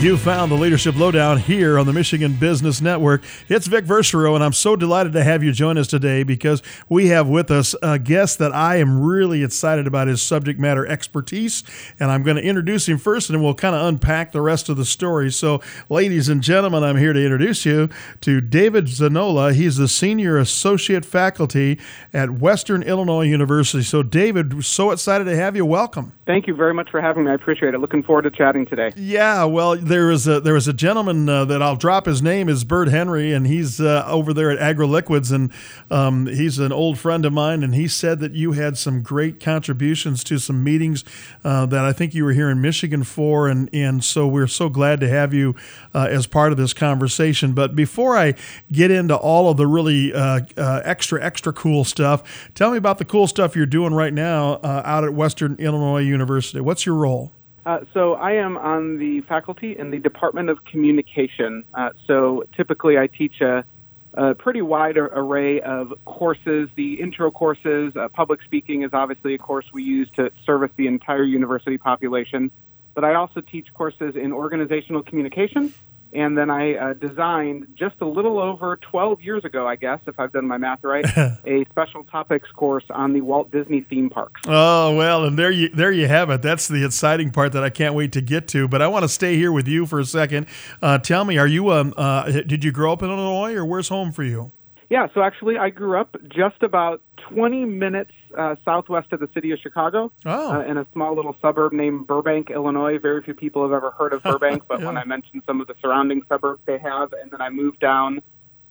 [0.00, 3.20] You found the Leadership Lowdown here on the Michigan Business Network.
[3.48, 7.08] It's Vic Verchereau, and I'm so delighted to have you join us today because we
[7.08, 11.64] have with us a guest that I am really excited about his subject matter expertise.
[11.98, 14.76] And I'm going to introduce him first, and we'll kind of unpack the rest of
[14.76, 15.32] the story.
[15.32, 17.88] So, ladies and gentlemen, I'm here to introduce you
[18.20, 19.52] to David Zanolla.
[19.52, 21.76] He's the Senior Associate Faculty
[22.14, 23.82] at Western Illinois University.
[23.82, 25.66] So, David, so excited to have you.
[25.66, 26.12] Welcome.
[26.24, 27.32] Thank you very much for having me.
[27.32, 27.78] I appreciate it.
[27.80, 28.92] Looking forward to chatting today.
[28.94, 32.48] Yeah, well, there was a there was a gentleman uh, that I'll drop his name
[32.48, 35.52] is Bert Henry, and he's uh, over there at AgriLiquids, and
[35.90, 39.40] um, he's an old friend of mine, and he said that you had some great
[39.40, 41.04] contributions to some meetings
[41.44, 44.68] uh, that I think you were here in Michigan for, and and so we're so
[44.68, 45.56] glad to have you
[45.94, 47.52] uh, as part of this conversation.
[47.52, 48.34] But before I
[48.70, 52.98] get into all of the really uh, uh, extra extra cool stuff, tell me about
[52.98, 56.60] the cool stuff you're doing right now out at Western Illinois University.
[56.60, 57.32] What's your role?
[57.68, 61.64] Uh, so I am on the faculty in the Department of Communication.
[61.74, 63.62] Uh, so typically I teach a,
[64.14, 66.70] a, pretty wide array of courses.
[66.76, 70.86] The intro courses, uh, public speaking is obviously a course we use to service the
[70.86, 72.50] entire university population.
[72.94, 75.74] But I also teach courses in organizational communication
[76.12, 80.18] and then I uh, designed just a little over 12 years ago, I guess, if
[80.18, 84.40] I've done my math right, a special topics course on the Walt Disney theme parks.
[84.46, 86.42] Oh well, and there you there you have it.
[86.42, 88.68] That's the exciting part that I can't wait to get to.
[88.68, 90.46] But I want to stay here with you for a second.
[90.80, 93.88] Uh, tell me, are you um, uh, did you grow up in Illinois, or where's
[93.88, 94.52] home for you?
[94.90, 99.50] Yeah, so actually, I grew up just about 20 minutes uh, southwest of the city
[99.50, 100.52] of Chicago oh.
[100.52, 102.98] uh, in a small little suburb named Burbank, Illinois.
[102.98, 104.86] Very few people have ever heard of Burbank, but yeah.
[104.86, 107.12] when I mentioned some of the surrounding suburbs, they have.
[107.12, 108.22] And then I moved down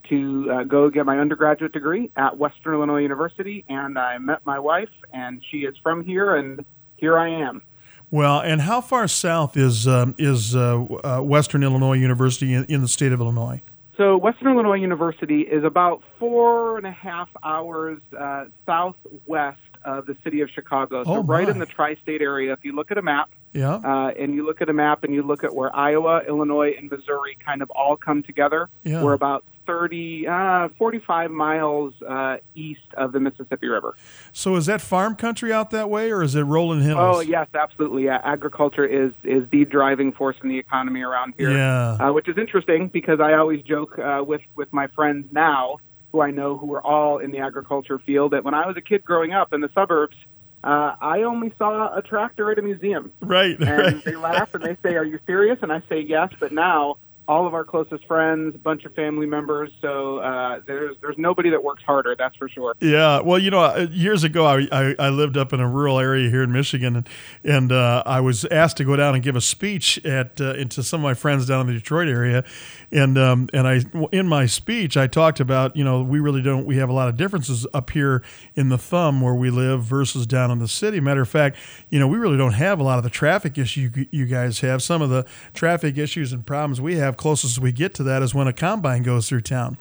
[0.08, 4.58] to uh, go get my undergraduate degree at Western Illinois University, and I met my
[4.58, 6.64] wife, and she is from here, and
[6.96, 7.62] here I am.
[8.10, 12.80] Well, and how far south is um, is uh, uh, Western Illinois University in, in
[12.80, 13.62] the state of Illinois?
[13.98, 20.16] So, Western Illinois University is about four and a half hours uh, southwest of the
[20.22, 21.02] city of Chicago.
[21.02, 22.52] So, oh right in the tri state area.
[22.52, 23.76] If you look at a map, yeah.
[23.76, 26.90] Uh, and you look at a map and you look at where Iowa, Illinois, and
[26.90, 29.02] Missouri kind of all come together, yeah.
[29.02, 33.94] we're about 30, uh, 45 miles uh, east of the Mississippi River.
[34.32, 36.98] So is that farm country out that way, or is it rolling hills?
[36.98, 38.04] Oh yes, absolutely.
[38.04, 41.50] Yeah, agriculture is is the driving force in the economy around here.
[41.50, 45.76] Yeah, uh, which is interesting because I always joke uh, with with my friends now,
[46.12, 48.82] who I know who are all in the agriculture field, that when I was a
[48.82, 50.16] kid growing up in the suburbs
[50.64, 53.12] uh, I only saw a tractor at a museum.
[53.20, 53.58] Right.
[53.58, 54.04] And right.
[54.04, 55.58] they laugh and they say, Are you serious?
[55.62, 56.32] And I say, Yes.
[56.38, 56.96] But now
[57.28, 59.70] all of our closest friends, a bunch of family members.
[59.82, 62.74] So uh, there's there's nobody that works harder, that's for sure.
[62.80, 65.98] Yeah, well, you know, uh, years ago I, I, I lived up in a rural
[65.98, 67.08] area here in Michigan, and
[67.44, 70.82] and uh, I was asked to go down and give a speech at uh, into
[70.82, 72.44] some of my friends down in the Detroit area,
[72.90, 76.64] and um, and I in my speech I talked about you know we really don't
[76.64, 78.22] we have a lot of differences up here
[78.54, 80.98] in the thumb where we live versus down in the city.
[80.98, 81.58] Matter of fact,
[81.90, 84.82] you know we really don't have a lot of the traffic issue you guys have.
[84.82, 88.34] Some of the traffic issues and problems we have closest we get to that is
[88.34, 89.76] when a combine goes through town.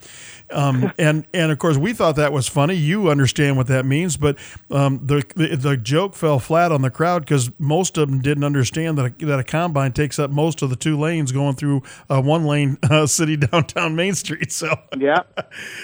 [0.52, 2.76] Um, and and of course we thought that was funny.
[2.76, 4.38] You understand what that means, but
[4.72, 8.44] um, the, the, the joke fell flat on the crowd because most of them didn't
[8.44, 11.84] understand that a, that a combine takes up most of the two lanes going through
[12.10, 14.52] uh, one lane uh, city downtown Main Street.
[14.52, 15.24] So yeah,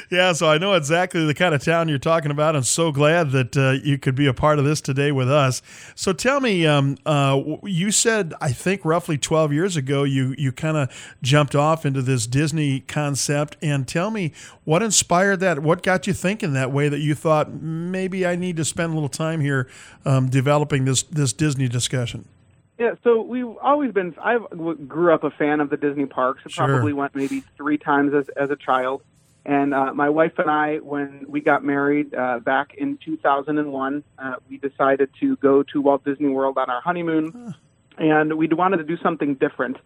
[0.10, 0.34] yeah.
[0.34, 2.56] So I know exactly the kind of town you're talking about.
[2.56, 5.62] I'm so glad that uh, you could be a part of this today with us.
[5.96, 10.52] So tell me, um, uh, you said I think roughly 12 years ago you you
[10.52, 13.58] kind of jumped jumped off into this Disney concept.
[13.62, 14.32] And tell me
[14.64, 15.60] what inspired that?
[15.60, 18.94] What got you thinking that way that you thought maybe I need to spend a
[18.94, 19.68] little time here
[20.06, 22.30] um, developing this, this Disney discussion?
[22.80, 24.16] Yeah, so we've always been.
[24.22, 24.40] I
[24.88, 26.42] grew up a fan of the Disney parks.
[26.46, 26.68] I sure.
[26.68, 29.04] probably went maybe three times as as a child.
[29.46, 34.36] And uh, my wife and I, when we got married uh, back in 2001, uh,
[34.50, 37.54] we decided to go to Walt Disney World on our honeymoon,
[37.98, 39.78] and we wanted to do something different.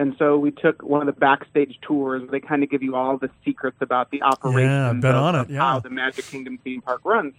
[0.00, 2.26] And so we took one of the backstage tours.
[2.30, 5.50] They kind of give you all the secrets about the operation yeah, of, on it,
[5.50, 5.58] yeah.
[5.58, 7.34] how the Magic Kingdom theme park runs.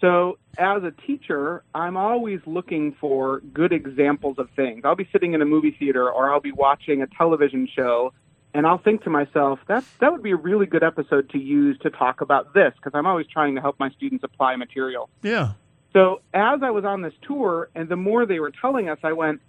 [0.00, 4.86] So as a teacher, I'm always looking for good examples of things.
[4.86, 8.14] I'll be sitting in a movie theater or I'll be watching a television show
[8.54, 11.76] and I'll think to myself, that that would be a really good episode to use
[11.80, 15.10] to talk about this because I'm always trying to help my students apply material.
[15.22, 15.52] Yeah.
[15.92, 19.12] So as I was on this tour and the more they were telling us, I
[19.12, 19.42] went,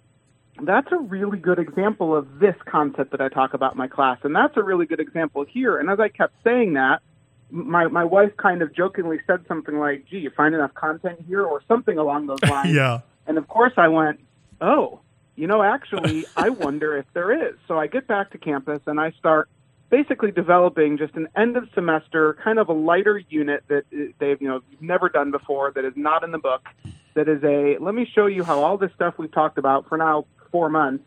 [0.62, 4.18] that's a really good example of this concept that I talk about in my class.
[4.22, 5.78] And that's a really good example here.
[5.78, 7.02] And as I kept saying that,
[7.50, 11.44] my, my wife kind of jokingly said something like, gee, you find enough content here
[11.44, 12.74] or something along those lines.
[12.74, 13.00] yeah.
[13.26, 14.20] And of course I went,
[14.60, 15.00] oh,
[15.36, 17.56] you know, actually, I wonder if there is.
[17.68, 19.48] So I get back to campus and I start
[19.90, 24.40] basically developing just an end of semester kind of a lighter unit that uh, they've
[24.42, 26.66] you know never done before that is not in the book
[27.14, 29.96] that is a let me show you how all this stuff we've talked about for
[29.96, 31.04] now four months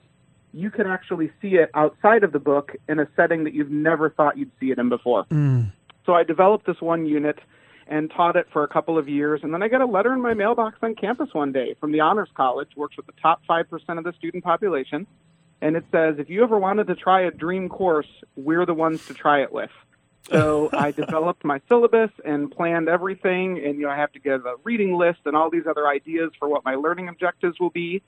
[0.52, 4.10] you can actually see it outside of the book in a setting that you've never
[4.10, 5.72] thought you'd see it in before Mm.
[6.06, 7.40] so i developed this one unit
[7.88, 10.22] and taught it for a couple of years and then i got a letter in
[10.22, 13.98] my mailbox on campus one day from the honors college works with the top 5%
[13.98, 15.06] of the student population
[15.62, 18.08] and it says if you ever wanted to try a dream course,
[18.38, 19.72] we're the ones to try it with.
[20.32, 24.46] So I developed my syllabus and planned everything, and you know I have to give
[24.46, 28.02] a reading list and all these other ideas for what my learning objectives will be.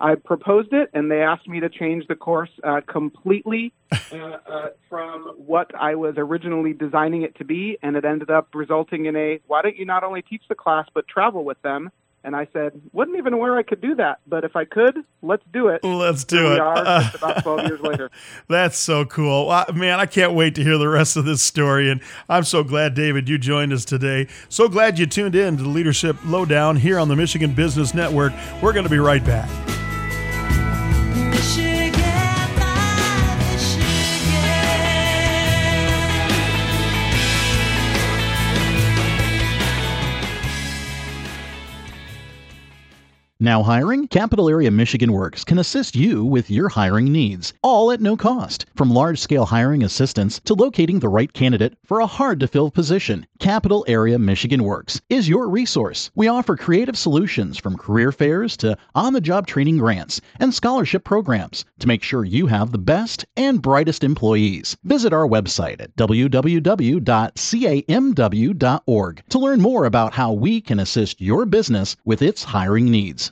[0.00, 4.68] I proposed it, and they asked me to change the course uh, completely uh, uh,
[4.90, 9.16] from what I was originally designing it to be, and it ended up resulting in
[9.16, 11.90] a why don't you not only teach the class but travel with them?
[12.24, 15.44] And I said, wasn't even aware I could do that, but if I could, let's
[15.52, 15.84] do it.
[15.84, 16.54] Let's do Here it.
[16.54, 18.10] we are, just about 12 years later.
[18.48, 19.48] That's so cool.
[19.48, 21.88] Uh, Man, I can't wait to hear the rest of this story.
[21.88, 24.26] And I'm so glad, David, you joined us today.
[24.48, 28.32] So glad you tuned in to the Leadership Lowdown here on the Michigan Business Network.
[28.60, 29.75] We're going to be right back.
[43.38, 44.08] Now hiring?
[44.08, 48.64] Capital Area Michigan Works can assist you with your hiring needs, all at no cost.
[48.74, 52.70] From large scale hiring assistance to locating the right candidate for a hard to fill
[52.70, 56.10] position, Capital Area Michigan Works is your resource.
[56.14, 61.04] We offer creative solutions from career fairs to on the job training grants and scholarship
[61.04, 64.78] programs to make sure you have the best and brightest employees.
[64.82, 66.52] Visit our website at www.camw.org
[69.28, 73.26] to learn more about how we can assist your business with its hiring needs.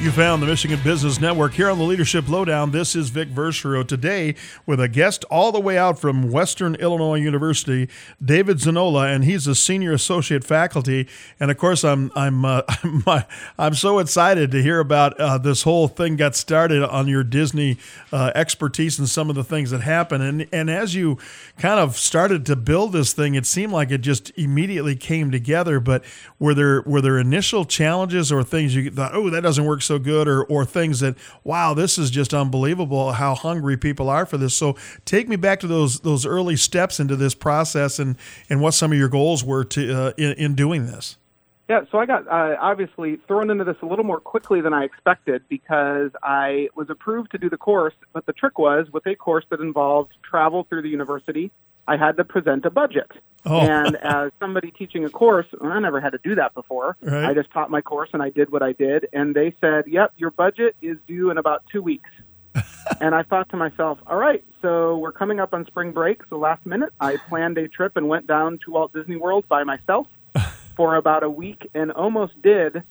[0.00, 2.70] You found the Michigan Business Network here on the Leadership Lowdown.
[2.70, 7.18] This is Vic Verschero today with a guest all the way out from Western Illinois
[7.18, 7.86] University,
[8.24, 11.06] David Zanolla, and he's a senior associate faculty.
[11.38, 13.22] And of course, I'm I'm uh, I'm, uh,
[13.58, 17.76] I'm so excited to hear about uh, this whole thing got started on your Disney
[18.10, 20.22] uh, expertise and some of the things that happened.
[20.22, 21.18] And and as you
[21.58, 25.78] kind of started to build this thing, it seemed like it just immediately came together.
[25.78, 26.04] But
[26.38, 29.98] were there were there initial challenges or things you thought, oh, that doesn't work so
[29.98, 34.38] good, or or things that, wow, this is just unbelievable how hungry people are for
[34.38, 34.54] this.
[34.56, 38.16] So take me back to those those early steps into this process and
[38.48, 41.16] and what some of your goals were to uh, in, in doing this.
[41.68, 44.84] Yeah, so I got uh, obviously thrown into this a little more quickly than I
[44.84, 49.14] expected because I was approved to do the course, but the trick was with a
[49.14, 51.52] course that involved travel through the university,
[51.86, 53.10] I had to present a budget.
[53.46, 53.58] Oh.
[53.58, 56.96] And uh, as somebody teaching a course, I never had to do that before.
[57.00, 57.24] Right.
[57.24, 59.08] I just taught my course and I did what I did.
[59.12, 62.10] And they said, yep, your budget is due in about two weeks.
[63.00, 66.22] and I thought to myself, all right, so we're coming up on spring break.
[66.28, 69.64] So last minute, I planned a trip and went down to Walt Disney World by
[69.64, 70.06] myself
[70.76, 72.82] for about a week and almost did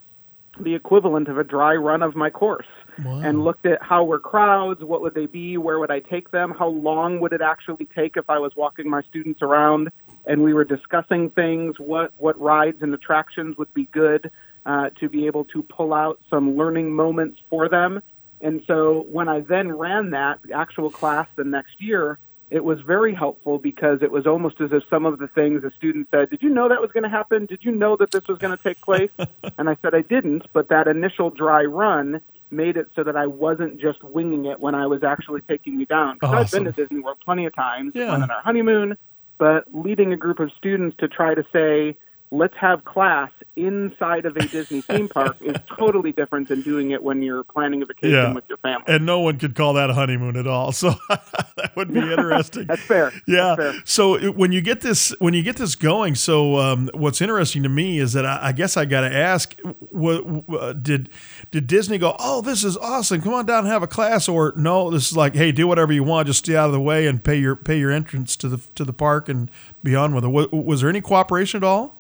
[0.60, 2.66] the equivalent of a dry run of my course
[3.04, 3.22] Wow.
[3.22, 6.54] and looked at how were crowds, what would they be, where would I take them,
[6.58, 9.90] how long would it actually take if I was walking my students around,
[10.30, 14.30] and we were discussing things, what what rides and attractions would be good
[14.66, 18.02] uh, to be able to pull out some learning moments for them.
[18.40, 22.20] And so when I then ran that actual class the next year,
[22.52, 25.72] it was very helpful because it was almost as if some of the things the
[25.72, 27.48] student said, Did you know that was going to happen?
[27.48, 29.10] Did you know that this was going to take place?
[29.58, 32.22] and I said, I didn't, but that initial dry run
[32.52, 35.86] made it so that I wasn't just winging it when I was actually taking you
[35.88, 36.16] down.
[36.16, 36.84] Because I've been to Awesome.
[36.84, 38.12] Disney World plenty of times, Yeah.
[38.12, 38.98] went on our honeymoon,
[39.40, 41.98] but leading a group of students to try to say,
[42.32, 47.02] let's have class inside of a Disney theme park is totally different than doing it
[47.04, 48.34] when you're planning a vacation Yeah.
[48.34, 48.86] with your family.
[48.88, 50.72] And no one could call that a honeymoon at all.
[50.80, 52.66] So that would be interesting.
[52.68, 53.12] That's fair.
[53.28, 53.56] Yeah.
[53.58, 53.82] That's fair.
[53.84, 57.70] So when you get this when you get this going, so um, what's interesting to
[57.70, 59.60] me is that I, I guess I got to ask,
[59.90, 61.10] what, what, did
[61.52, 62.16] did Disney go?
[62.20, 63.22] Oh, this is awesome!
[63.22, 64.90] Come on down and have a class, or no?
[64.90, 67.22] This is like, hey, do whatever you want, just stay out of the way and
[67.24, 69.52] pay your pay your entrance to the to the park and
[69.84, 70.30] be on with it.
[70.30, 71.99] Was, was there any cooperation at all?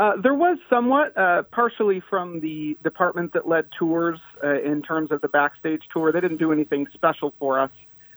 [0.00, 5.12] Uh, there was somewhat, uh, partially from the department that led tours uh, in terms
[5.12, 6.10] of the backstage tour.
[6.10, 7.70] They didn't do anything special for us,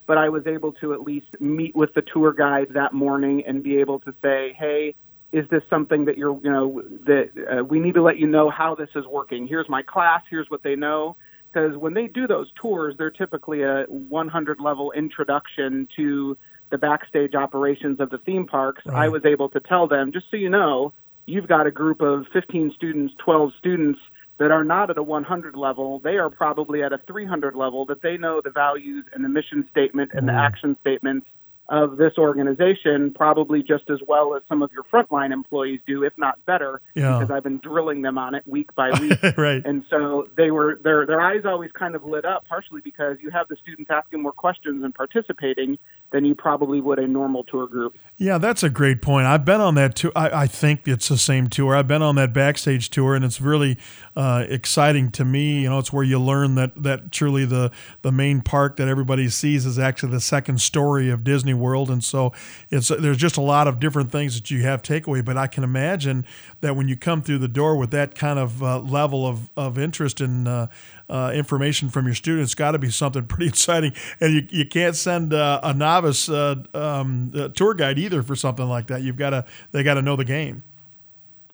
[0.07, 3.61] but I was able to at least meet with the tour guide that morning and
[3.61, 4.95] be able to say, "Hey,
[5.33, 8.49] is this something that you're, you know, that uh, we need to let you know
[8.49, 9.45] how this is working?
[9.45, 10.21] Here's my class.
[10.29, 11.17] Here's what they know."
[11.51, 16.37] Because when they do those tours, they're typically a 100 level introduction to
[16.73, 20.37] the backstage operations of the theme parks, I was able to tell them, just so
[20.37, 20.91] you know,
[21.25, 23.99] you've got a group of 15 students, 12 students
[24.39, 25.99] that are not at a 100 level.
[25.99, 29.67] They are probably at a 300 level, that they know the values and the mission
[29.71, 30.39] statement and the mm.
[30.41, 31.27] action statements
[31.69, 36.11] of this organization probably just as well as some of your frontline employees do, if
[36.17, 37.17] not better, Yeah.
[37.19, 39.17] because I've been drilling them on it week by week.
[39.37, 39.65] right.
[39.65, 43.29] And so they were their their eyes always kind of lit up, partially because you
[43.29, 45.77] have the students asking more questions and participating
[46.11, 47.97] than you probably would a normal tour group.
[48.17, 49.25] Yeah, that's a great point.
[49.25, 50.11] I've been on that tour.
[50.15, 51.75] I, I think it's the same tour.
[51.75, 53.77] I've been on that backstage tour, and it's really
[54.15, 55.61] uh, exciting to me.
[55.61, 59.29] You know, it's where you learn that that truly the the main park that everybody
[59.29, 62.33] sees is actually the second story of Disney World, and so
[62.69, 65.23] it's there's just a lot of different things that you have takeaway.
[65.23, 66.25] But I can imagine
[66.61, 69.77] that when you come through the door with that kind of uh, level of of
[69.77, 70.67] interest and uh,
[71.09, 73.93] uh, information from your students, got to be something pretty exciting.
[74.19, 78.67] And you, you can't send uh, a novice uh, um, tour guide either for something
[78.67, 79.01] like that.
[79.01, 80.63] You've got to they got to know the game.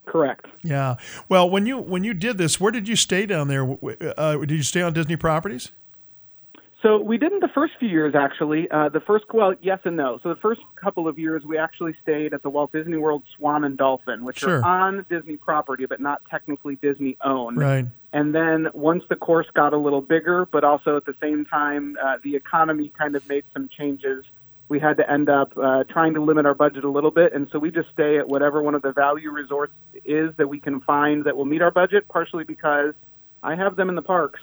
[0.05, 0.47] Correct.
[0.63, 0.95] Yeah.
[1.27, 3.77] Well, when you when you did this, where did you stay down there?
[4.17, 5.71] Uh, did you stay on Disney properties?
[6.81, 8.69] So we didn't the first few years actually.
[8.71, 10.19] Uh, the first well, yes and no.
[10.23, 13.65] So the first couple of years we actually stayed at the Walt Disney World Swan
[13.65, 14.63] and Dolphin, which Sure.
[14.63, 17.57] are on Disney property but not technically Disney owned.
[17.57, 17.85] Right.
[18.13, 21.97] And then once the course got a little bigger, but also at the same time,
[22.01, 24.23] uh, the economy kind of made some changes.
[24.69, 27.47] We had to end up uh, trying to limit our budget a little bit, and
[27.51, 29.73] so we just stay at whatever one of the value resorts
[30.05, 32.07] is that we can find that will meet our budget.
[32.07, 32.93] Partially because
[33.41, 34.39] I have them in the parks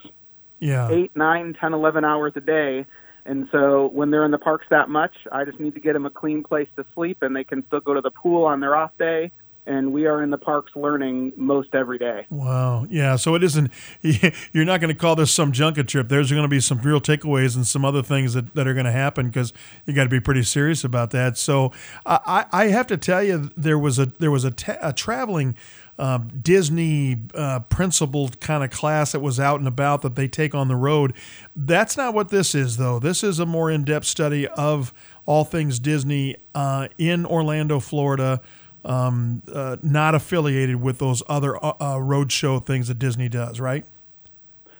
[0.59, 0.89] Yeah.
[0.89, 2.85] eight, nine, ten, eleven hours a day.
[3.25, 6.05] And so when they're in the parks that much, I just need to get them
[6.05, 8.75] a clean place to sleep and they can still go to the pool on their
[8.75, 9.31] off day.
[9.67, 12.25] And we are in the parks learning most every day.
[12.29, 12.87] Wow.
[12.89, 13.17] Yeah.
[13.17, 13.69] So it isn't.
[14.01, 16.07] You're not going to call this some junket trip.
[16.07, 18.85] There's going to be some real takeaways and some other things that, that are going
[18.85, 19.51] to happen because
[19.85, 21.37] you got to be pretty serious about that.
[21.37, 21.73] So
[22.05, 25.55] I, I have to tell you, there was a there was a, ta- a traveling
[25.99, 30.53] um, Disney uh, principled kind of class that was out and about that they take
[30.53, 31.13] on the road.
[31.55, 32.99] That's not what this is, though.
[32.99, 34.93] This is a more in depth study of
[35.25, 38.41] all things Disney uh, in Orlando, Florida
[38.87, 43.85] um, uh, not affiliated with those other uh, uh, roadshow things that Disney does, right?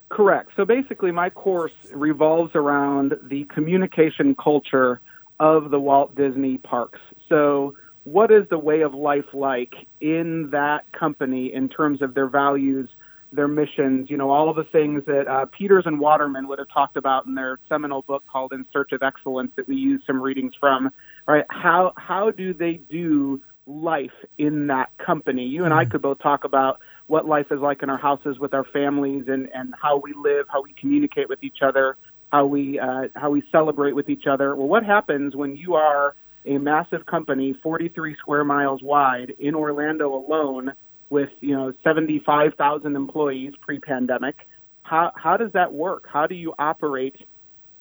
[0.09, 0.51] Correct.
[0.55, 5.01] So basically, my course revolves around the communication culture
[5.39, 6.99] of the Walt Disney parks.
[7.27, 12.27] So, what is the way of life like in that company in terms of their
[12.27, 12.89] values,
[13.33, 16.69] their missions, you know, all of the things that uh, Peters and Waterman would have
[16.73, 20.21] talked about in their seminal book called In Search of Excellence that we use some
[20.21, 20.89] readings from,
[21.27, 21.43] right?
[21.49, 25.45] How, how do they do life in that company?
[25.45, 28.53] You and I could both talk about what life is like in our houses with
[28.53, 31.97] our families and, and how we live, how we communicate with each other,
[32.31, 34.55] how we, uh, how we celebrate with each other.
[34.55, 40.13] Well, what happens when you are a massive company, 43 square miles wide in Orlando
[40.13, 40.73] alone
[41.09, 44.35] with, you know, 75,000 employees pre-pandemic?
[44.83, 46.07] How, how does that work?
[46.11, 47.15] How do you operate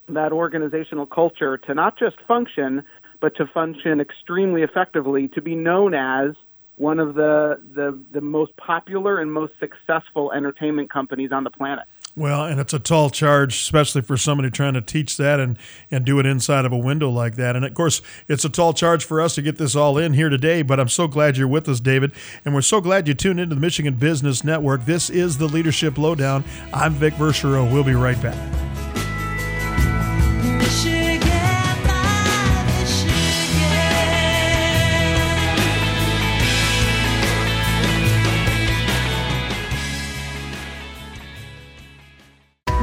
[0.09, 2.85] that organizational culture to not just function,
[3.21, 6.35] but to function extremely effectively, to be known as
[6.77, 11.85] one of the, the, the most popular and most successful entertainment companies on the planet.
[12.19, 15.59] Well, and it's a tall charge, especially for somebody trying to teach that and,
[15.91, 17.57] and do it inside of a window like that.
[17.57, 20.31] And of course, it's a tall charge for us to get this all in here
[20.31, 22.13] today, but I'm so glad you're with us, David.
[22.47, 24.87] And we're so glad you tuned into the Michigan Business Network.
[24.87, 26.43] This is the Leadership Lowdown.
[26.73, 27.71] I'm Vic Verchereau.
[27.71, 28.66] We'll be right back.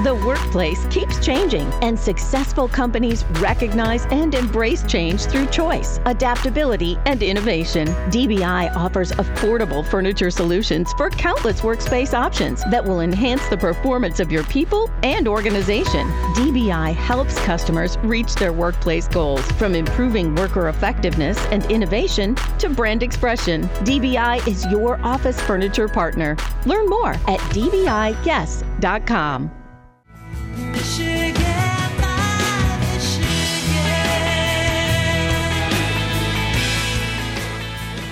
[0.03, 7.23] The workplace keeps changing, and successful companies recognize and embrace change through choice, adaptability, and
[7.23, 7.87] innovation.
[8.11, 14.29] DBI offers affordable furniture solutions for countless workspace options that will enhance the performance of
[14.29, 16.05] your people and organization.
[16.35, 23.03] DBI helps customers reach their workplace goals from improving worker effectiveness and innovation to brand
[23.03, 23.69] expression.
[23.85, 26.35] DBI is your office furniture partner.
[26.65, 28.83] Learn more at dbiyes.com.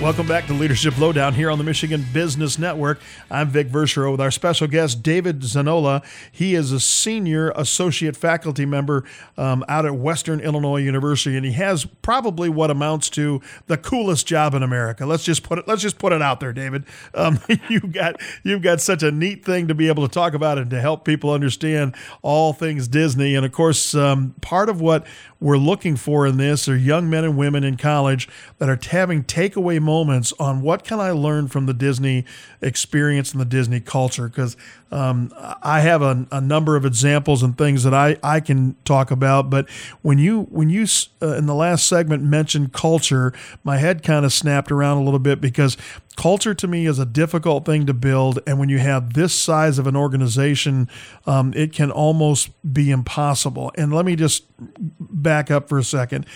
[0.02, 2.98] Welcome back to Leadership Lowdown here on the Michigan Business Network.
[3.30, 6.04] I'm Vic Verschero with our special guest, David Zanolla.
[6.32, 9.04] He is a senior associate faculty member
[9.38, 14.26] um, out at Western Illinois University, and he has probably what amounts to the coolest
[14.26, 15.06] job in America.
[15.06, 15.68] Let's just put it.
[15.68, 16.84] Let's just put it out there, David.
[17.14, 20.58] Um, you've got you've got such a neat thing to be able to talk about
[20.58, 23.36] and to help people understand all things Disney.
[23.36, 25.06] And of course, um, part of what
[25.38, 28.28] we're looking for in this are young men and women in college
[28.58, 32.24] that are having takeaway moments on what can I learn from the Disney
[32.60, 34.28] experience and the Disney culture.
[34.28, 34.56] Because
[34.90, 35.32] um,
[35.62, 39.48] I have a, a, number of examples and things that I, I can talk about.
[39.48, 39.68] But
[40.02, 40.86] when you when you
[41.20, 43.32] uh, in the last segment mentioned culture,
[43.64, 45.76] my head kind of snapped around a little bit because
[46.16, 49.78] culture to me is a difficult thing to build and when you have this size
[49.78, 50.88] of an organization
[51.26, 54.44] um, it can almost be impossible and let me just
[55.00, 56.26] back up for a second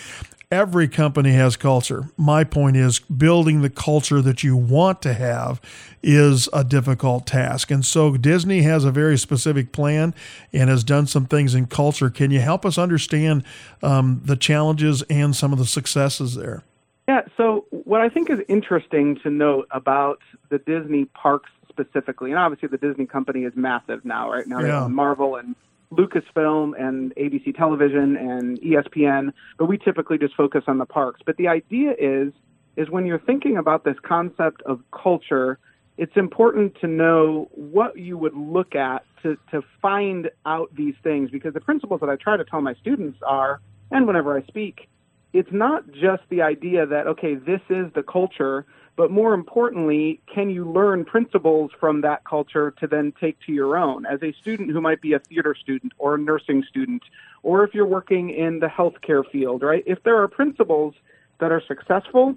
[0.51, 2.09] every company has culture.
[2.15, 5.59] My point is building the culture that you want to have
[6.01, 7.69] is a difficult task.
[7.69, 10.15] And so disney has a very specific plan
[10.53, 12.09] and has done some things in culture.
[12.09, 13.43] Can you help us understand
[13.83, 16.63] um, the challenges and some of the successes there?
[17.09, 22.39] Yeah, so what I think is interesting to note about the Disney parks specifically, and
[22.39, 24.45] obviously the Disney company is massive now, right?
[24.47, 24.87] Now they Yeah.
[24.87, 25.55] Marvel and
[25.91, 31.21] Lucasfilm and ABC Television and ESPN, but we typically just focus on the parks.
[31.25, 32.33] But the idea is
[32.75, 35.57] is when you're thinking about this concept of culture,
[35.97, 41.31] it's important to know what you would look at to, to find out these things
[41.31, 44.87] because the principles that I try to tell my students are, and whenever I speak,
[45.33, 48.65] it's not just the idea that, okay, this is the culture,
[48.97, 53.77] but more importantly, can you learn principles from that culture to then take to your
[53.77, 54.07] own?
[54.07, 57.03] As a student who might be a theater student or a nursing student,
[57.43, 59.83] or if you're working in the healthcare field, right?
[59.85, 60.95] If there are principles
[61.39, 62.35] that are successful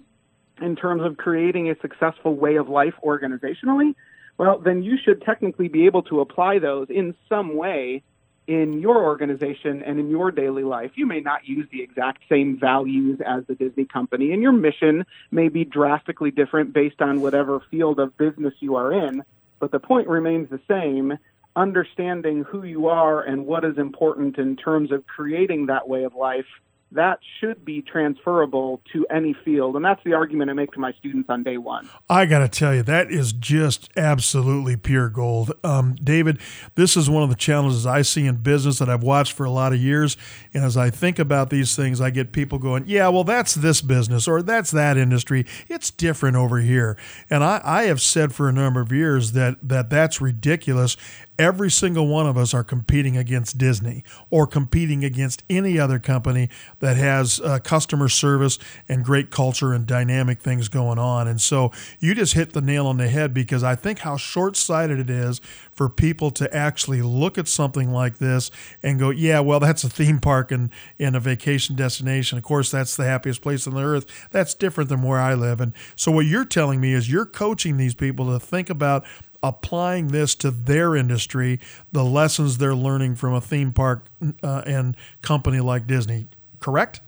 [0.61, 3.95] in terms of creating a successful way of life organizationally,
[4.37, 8.03] well, then you should technically be able to apply those in some way
[8.51, 10.91] in your organization and in your daily life.
[10.97, 15.07] You may not use the exact same values as the Disney company, and your mission
[15.31, 19.23] may be drastically different based on whatever field of business you are in,
[19.61, 21.17] but the point remains the same.
[21.55, 26.17] Understanding who you are and what is important in terms of creating that way of
[26.17, 26.47] life
[26.93, 29.77] that should be transferable to any field.
[29.77, 31.89] And that's the argument I make to my students on day one.
[32.09, 35.53] I got to tell you, that is just absolutely pure gold.
[35.63, 36.41] Um, David,
[36.75, 39.51] this is one of the challenges I see in business that I've watched for a
[39.51, 40.17] lot of years.
[40.53, 43.83] And as I think about these things, I get people going, yeah, well, that's this
[43.83, 45.47] business or that's that industry.
[45.69, 46.97] It's different over here.
[47.29, 50.97] And I, I have said for a number of years that, that that's ridiculous.
[51.41, 56.51] Every single one of us are competing against Disney or competing against any other company
[56.81, 58.59] that has uh, customer service
[58.91, 61.27] and great culture and dynamic things going on.
[61.27, 64.55] And so you just hit the nail on the head because I think how short
[64.55, 65.41] sighted it is
[65.73, 68.51] for people to actually look at something like this
[68.83, 72.37] and go, yeah, well, that's a theme park and, and a vacation destination.
[72.37, 74.29] Of course, that's the happiest place on the earth.
[74.31, 75.63] That's different than where I live.
[75.63, 79.07] And so what you're telling me is you're coaching these people to think about
[79.43, 81.61] applying this to their industry,
[81.93, 84.07] the lessons they're learning from a theme park
[84.43, 86.27] uh, and company like Disney.
[86.61, 87.01] Correct?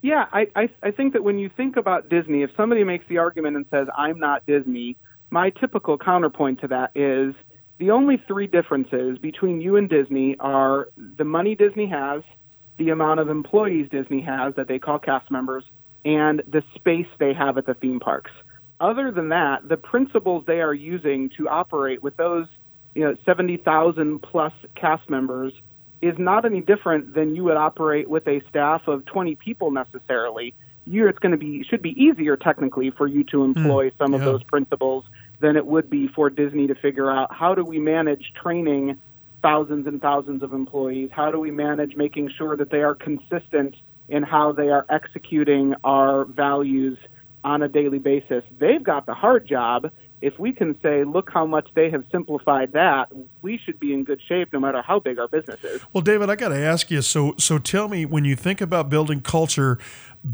[0.00, 3.18] Yeah, I, I I think that when you think about Disney, if somebody makes the
[3.18, 4.96] argument and says I'm not Disney,
[5.30, 7.34] my typical counterpoint to that is
[7.78, 12.22] the only three differences between you and Disney are the money Disney has,
[12.78, 15.64] the amount of employees Disney has that they call cast members,
[16.04, 18.30] and the space they have at the theme parks.
[18.82, 22.48] Other than that, the principles they are using to operate with those
[22.94, 25.52] you know 70,000 plus cast members
[26.02, 30.52] is not any different than you would operate with a staff of 20 people necessarily.
[30.84, 34.14] You, it's going to be should be easier technically for you to employ hmm, some
[34.14, 35.04] of those principles
[35.38, 38.98] than it would be for Disney to figure out how do we manage training
[39.42, 41.10] thousands and thousands of employees?
[41.12, 43.76] How do we manage making sure that they are consistent
[44.08, 46.98] in how they are executing our values
[47.44, 48.44] on a daily basis?
[48.58, 49.90] They've got the hard job.
[50.20, 53.06] If we can say, look how much they have simplified that,
[53.42, 55.80] we should be in good shape no matter how big our business is.
[55.92, 57.02] Well, David, I got to ask you.
[57.02, 59.78] So, so tell me, when you think about building culture,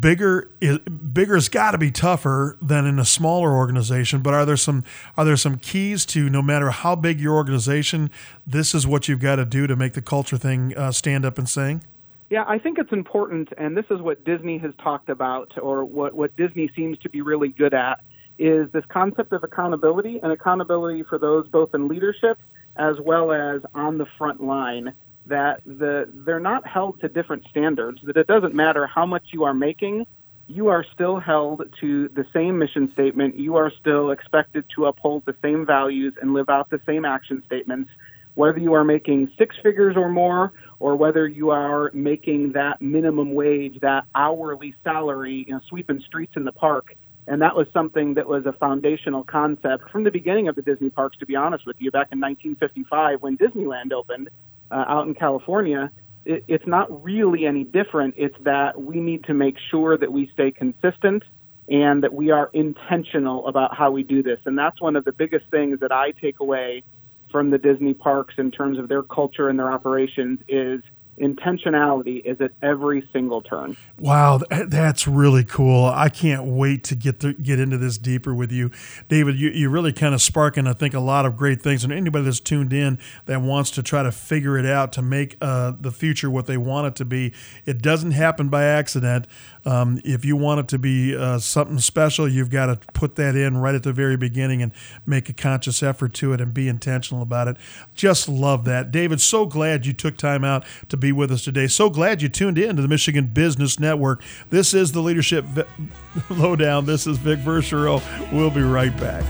[0.01, 4.21] bigger is bigger's got to be tougher than in a smaller organization.
[4.21, 4.85] But are there some
[5.16, 8.11] are there some keys to no matter how big your organization,
[8.47, 11.38] this is what you've got to do to make the culture thing uh, stand up
[11.38, 11.83] and sing?
[12.31, 16.12] Yeah, I think it's important, and this is what Disney has talked about, or what,
[16.14, 18.01] what Disney seems to be really good at,
[18.38, 22.38] is this concept of accountability and accountability for those both in leadership
[22.77, 24.93] as well as on the front line.
[25.27, 28.01] That the they're not held to different standards.
[28.05, 30.07] That it doesn't matter how much you are making,
[30.47, 33.38] you are still held to the same mission statement.
[33.38, 37.43] You are still expected to uphold the same values and live out the same action
[37.45, 37.91] statements,
[38.38, 43.35] whether you are making six figures or more, or whether you are making that minimum
[43.35, 46.94] wage, that hourly salary, you know, sweeping streets in the park.
[47.27, 50.88] And that was something that was a foundational concept from the beginning of the Disney
[50.88, 54.31] parks, to be honest with you, back in 1955 when Disneyland opened
[54.70, 55.90] uh, out in California.
[56.24, 58.14] It, it's not really any different.
[58.16, 61.24] It's that we need to make sure that we stay consistent
[61.68, 64.38] and that we are intentional about how we do this.
[64.44, 66.85] And that's one of the biggest things that I take away
[67.31, 70.81] from the Disney parks in terms of their culture and their operations is
[71.18, 73.76] intentionality is at every single turn.
[73.98, 75.87] Wow, that's really cool.
[75.87, 78.70] I can't wait to get to get into this deeper with you,
[79.09, 79.38] David.
[79.38, 81.85] You you really kind of sparking, I think, a lot of great things.
[81.85, 85.37] And anybody that's tuned in that wants to try to figure it out to make
[85.40, 87.33] uh, the future what they want it to be,
[87.64, 89.26] it doesn't happen by accident.
[89.64, 93.37] Um, if you want it to be uh, something special, you've got to put that
[93.37, 94.72] in right at the very beginning and
[95.04, 97.57] make a conscious effort to it and be intentional about it.
[97.94, 99.20] Just love that, David.
[99.20, 101.66] So glad you took time out to be with us today.
[101.66, 104.23] So glad you tuned in to the Michigan Business Network.
[104.51, 105.44] This is the Leadership
[106.31, 106.87] Lowdown.
[106.87, 108.03] This is Vic Verchereau.
[108.33, 109.25] We'll be right back.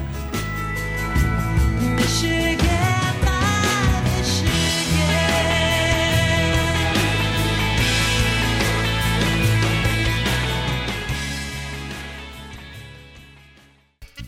[1.96, 2.47] Michigan,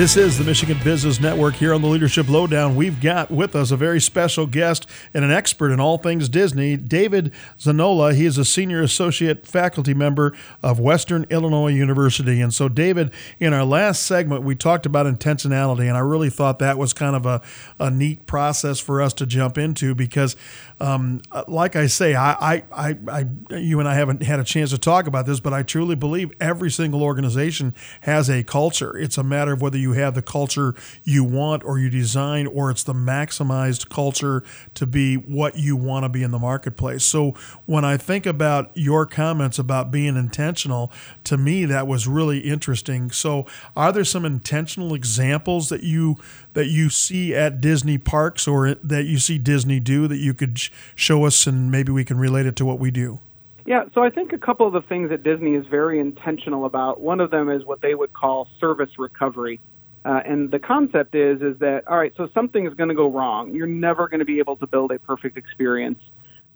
[0.00, 2.74] This is the Michigan Business Network here on the Leadership Lowdown.
[2.74, 6.78] We've got with us a very special guest and an expert in all things Disney,
[6.78, 8.14] David Zanolla.
[8.14, 12.40] He is a senior associate faculty member of Western Illinois University.
[12.40, 16.60] And so, David, in our last segment, we talked about intentionality, and I really thought
[16.60, 17.42] that was kind of a,
[17.78, 20.34] a neat process for us to jump into because,
[20.80, 24.70] um, like I say, I, I, I, I, you and I haven't had a chance
[24.70, 28.96] to talk about this, but I truly believe every single organization has a culture.
[28.96, 30.74] It's a matter of whether you have the culture
[31.04, 34.42] you want or you design, or it's the maximized culture
[34.74, 37.04] to be what you want to be in the marketplace.
[37.04, 37.32] So
[37.66, 40.92] when I think about your comments about being intentional,
[41.24, 43.10] to me that was really interesting.
[43.10, 46.16] So are there some intentional examples that you
[46.52, 50.58] that you see at Disney parks or that you see Disney do that you could
[50.94, 53.20] show us and maybe we can relate it to what we do?
[53.66, 57.00] Yeah, so I think a couple of the things that Disney is very intentional about.
[57.00, 59.60] One of them is what they would call service recovery.
[60.04, 63.10] Uh, and the concept is is that all right, so something is going to go
[63.10, 63.54] wrong.
[63.54, 65.98] You're never going to be able to build a perfect experience.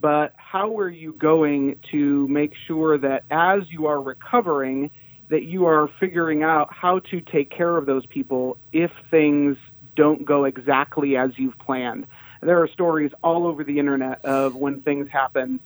[0.01, 4.91] But how are you going to make sure that as you are recovering,
[5.29, 9.57] that you are figuring out how to take care of those people if things
[9.95, 12.07] don't go exactly as you've planned?
[12.43, 15.61] There are stories all over the internet of when things happen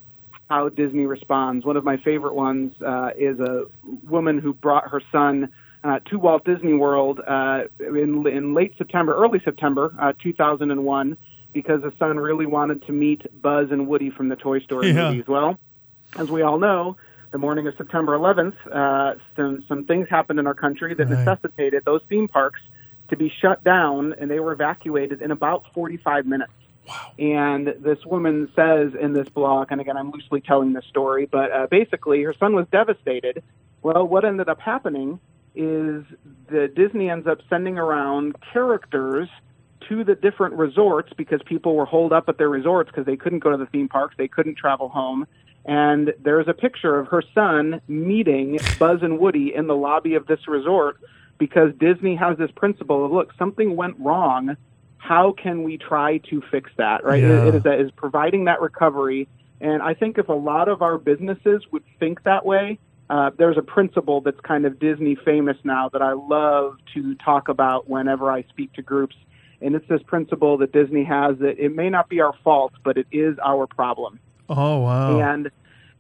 [0.48, 1.64] how Disney responds.
[1.64, 3.66] One of my favorite ones uh, is a
[4.04, 5.50] woman who brought her son
[5.84, 11.16] uh, to Walt Disney World uh, in, in late September, early September, uh, 2001,
[11.52, 15.08] because the son really wanted to meet Buzz and Woody from the Toy Story Yeah.
[15.08, 15.24] movies.
[15.28, 15.58] Well,
[16.16, 16.96] as we all know,
[17.30, 21.18] the morning of September 11th, uh, some, some things happened in our country that Right.
[21.18, 22.60] necessitated those theme parks
[23.10, 26.52] to be shut down, and they were evacuated in about 45 minutes.
[26.86, 27.12] Wow.
[27.18, 31.52] And this woman says in this blog, and again, I'm loosely telling this story, but
[31.52, 33.42] uh, basically, her son was devastated.
[33.82, 35.20] Well, what ended up happening
[35.54, 36.04] is
[36.48, 39.28] the Disney ends up sending around characters
[39.88, 43.40] to the different resorts because people were holed up at their resorts because they couldn't
[43.40, 45.26] go to the theme parks, they couldn't travel home.
[45.64, 50.26] And there's a picture of her son meeting Buzz and Woody in the lobby of
[50.26, 50.98] this resort
[51.38, 54.56] because Disney has this principle of look, something went wrong.
[54.96, 57.04] How can we try to fix that?
[57.04, 57.22] Right?
[57.22, 57.44] Yeah.
[57.44, 59.28] It, it is, that is providing that recovery.
[59.60, 62.78] And I think if a lot of our businesses would think that way,
[63.10, 67.48] uh, there's a principle that's kind of Disney famous now that I love to talk
[67.48, 69.16] about whenever I speak to groups.
[69.60, 72.96] And it's this principle that Disney has that it may not be our fault, but
[72.98, 74.20] it is our problem.
[74.48, 75.20] Oh wow!
[75.20, 75.50] And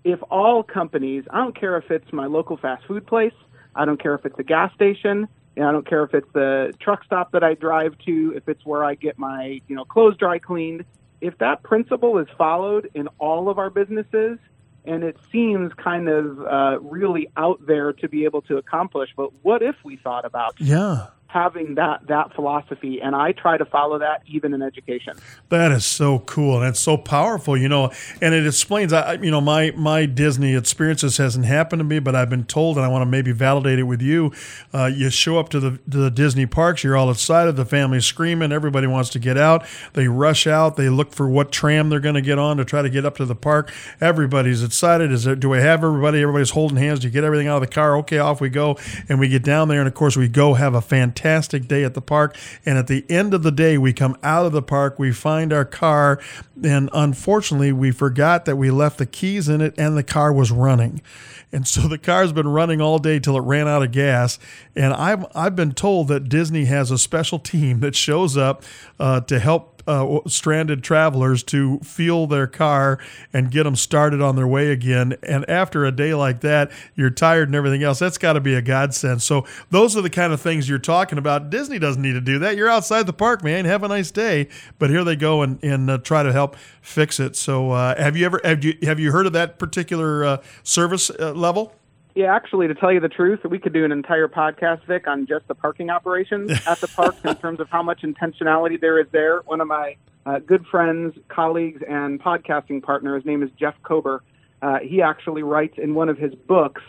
[0.04, 3.32] if all companies, I don't care if it's my local fast food place,
[3.74, 6.72] I don't care if it's a gas station, and I don't care if it's the
[6.80, 10.16] truck stop that I drive to, if it's where I get my you know clothes
[10.16, 10.84] dry cleaned.
[11.20, 14.38] If that principle is followed in all of our businesses,
[14.88, 19.30] and it seems kind of uh, really out there to be able to accomplish, but
[19.42, 23.98] what if we thought about yeah, having that that philosophy, and I try to follow
[23.98, 25.14] that even in education.
[25.50, 27.92] That is so cool and it's so powerful, you know.
[28.22, 32.14] And it explains, I, you know, my my Disney experiences hasn't happened to me, but
[32.14, 34.32] I've been told, and I want to maybe validate it with you.
[34.72, 38.06] Uh, you show up to the to the Disney parks, you're all excited, the family's
[38.06, 39.66] screaming, everybody wants to get out.
[39.92, 42.80] They rush out, they look for what tram they're going to get on to try
[42.80, 43.70] to get up to the park.
[44.00, 45.12] Everybody's excited.
[45.12, 45.36] Is there?
[45.36, 46.22] Do I have everybody?
[46.22, 47.00] Everybody's holding hands.
[47.00, 47.98] Do you get everything out of the car?
[47.98, 48.78] Okay, off we go,
[49.10, 51.94] and we get down there, and of course we go have a fantastic day at
[51.94, 52.36] the park.
[52.64, 55.52] And at the end of the day, we come out of the park, we find
[55.52, 56.20] our car,
[56.62, 60.50] and unfortunately, we forgot that we left the keys in it, and the car was
[60.50, 61.00] running.
[61.52, 64.38] And so the car's been running all day till it ran out of gas.
[64.76, 68.62] And I've I've been told that Disney has a special team that shows up
[69.00, 72.98] uh, to help uh, stranded travelers to fuel their car
[73.32, 75.16] and get them started on their way again.
[75.22, 77.98] And after a day like that, you're tired and everything else.
[77.98, 79.22] That's got to be a godsend.
[79.22, 81.50] So those are the kind of things you're talking about.
[81.50, 82.56] Disney doesn't need to do that.
[82.56, 83.64] You're outside the park, man.
[83.64, 84.48] Have a nice day.
[84.78, 87.34] But here they go and, and uh, try to help fix it.
[87.34, 91.10] So uh, have you ever have you have you heard of that particular uh, service
[91.10, 91.72] uh, level?
[92.14, 95.26] Yeah, actually, to tell you the truth, we could do an entire podcast, Vic, on
[95.26, 99.06] just the parking operations at the parks in terms of how much intentionality there is
[99.12, 99.40] there.
[99.42, 104.22] One of my uh, good friends, colleagues, and podcasting partner, his name is Jeff Kober.
[104.60, 106.82] Uh, he actually writes in one of his books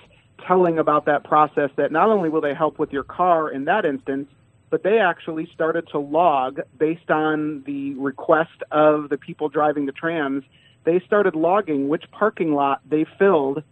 [0.47, 3.86] telling about that process that not only will they help with your car in that
[3.86, 4.27] instance,
[4.69, 9.91] but they actually started to log based on the request of the people driving the
[9.91, 10.43] trams.
[10.86, 13.63] They started logging which parking lot they filled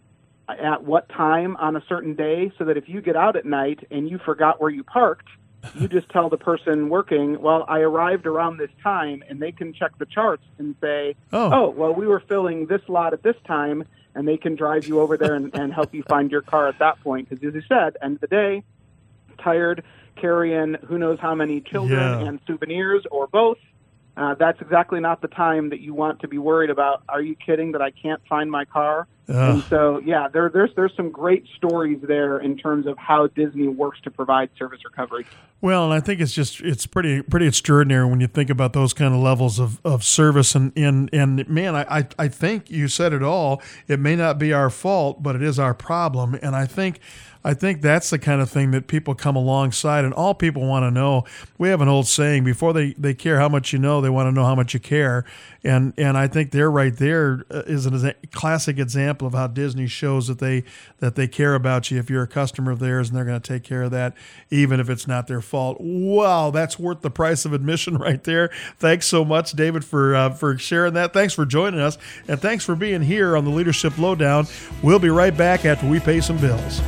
[0.48, 3.86] at what time on a certain day so that if you get out at night
[3.90, 5.28] and you forgot where you parked,
[5.74, 9.72] you just tell the person working, well, I arrived around this time, and they can
[9.72, 11.50] check the charts and say, Oh.
[11.52, 13.84] oh well, we were filling this lot at this time,
[14.14, 16.78] and they can drive you over there and, and help you find your car at
[16.78, 17.28] that point.
[17.28, 18.62] Because as you said, end of the day,
[19.38, 19.84] tired,
[20.16, 22.26] carrying who knows how many children Yeah.
[22.26, 23.58] and souvenirs or both.
[24.18, 27.04] Uh, that's exactly not the time that you want to be worried about.
[27.08, 29.06] Are you kidding that I can't find my car?
[29.28, 33.68] And so, yeah, there, there's there's some great stories there in terms of how Disney
[33.68, 35.26] works to provide service recovery.
[35.60, 38.94] Well, and I think it's just it's pretty pretty extraordinary when you think about those
[38.94, 42.88] kind of levels of, of service and and and man, I, I I think you
[42.88, 43.60] said it all.
[43.86, 46.38] It may not be our fault, but it is our problem.
[46.40, 46.98] And I think
[47.48, 50.82] I think that's the kind of thing that people come alongside and all people want
[50.82, 51.24] to know.
[51.56, 54.26] We have an old saying, before they, they care how much you know, they want
[54.26, 55.24] to know how much you care.
[55.64, 60.28] And and I think they're right there uh, a classic example of how Disney shows
[60.28, 60.62] that they
[60.98, 63.52] that they care about you if you're a customer of theirs and they're going to
[63.52, 64.14] take care of that
[64.50, 65.78] even if it's not their fault.
[65.80, 68.50] Wow, that's worth the price of admission right there.
[68.76, 71.14] Thanks so much David for uh, for sharing that.
[71.14, 71.96] Thanks for joining us
[72.28, 74.46] and thanks for being here on the Leadership Lowdown.
[74.82, 76.82] We'll be right back after we pay some bills.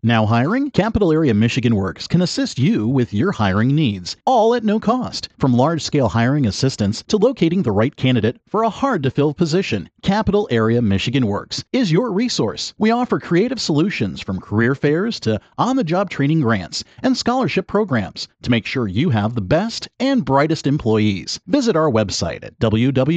[0.00, 0.70] Now hiring?
[0.70, 5.28] Capital Area Michigan Works can assist you with your hiring needs, all at no cost.
[5.40, 9.34] From large scale hiring assistance to locating the right candidate for a hard to fill
[9.34, 12.74] position, Capital Area Michigan Works is your resource.
[12.78, 17.66] We offer creative solutions from career fairs to on the job training grants and scholarship
[17.66, 21.40] programs to make sure you have the best and brightest employees.
[21.48, 23.16] Visit our website at www.camw.org